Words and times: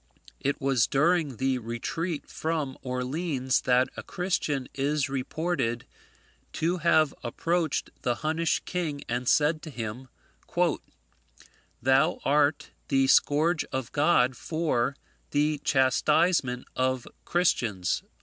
It 0.39 0.59
was 0.59 0.87
during 0.87 1.37
the 1.37 1.59
retreat 1.59 2.27
from 2.27 2.75
Orleans 2.81 3.61
that 3.65 3.87
a 3.95 4.01
Christian 4.01 4.67
is 4.73 5.09
reported 5.09 5.85
to 6.53 6.77
have 6.77 7.13
approached 7.23 7.91
the 8.01 8.15
Hunnish 8.25 8.61
king, 8.65 9.03
and 9.07 9.29
said 9.29 9.61
to 9.61 9.69
him, 9.69 10.07
"Thou 11.83 12.19
art 12.25 12.71
the 12.87 13.05
Scourge 13.05 13.63
of 13.65 13.91
God 13.91 14.35
for 14.35 14.95
the 15.29 15.59
chastisement 15.59 16.65
of 16.75 17.07
Christians." 17.23 18.01